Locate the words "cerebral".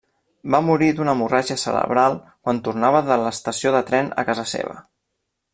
1.65-2.17